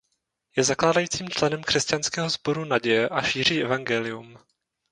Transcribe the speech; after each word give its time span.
Je 0.57 0.63
zakládajícím 0.63 1.29
členem 1.29 1.63
křesťanského 1.63 2.29
sboru 2.29 2.65
Naděje 2.65 3.09
a 3.09 3.21
šíří 3.21 3.61
evangelium. 3.61 4.37